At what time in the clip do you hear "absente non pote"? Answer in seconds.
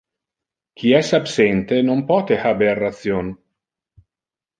1.17-2.39